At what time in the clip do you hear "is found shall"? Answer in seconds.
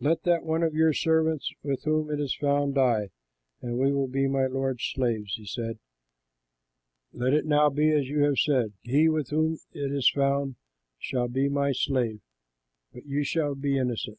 9.92-11.28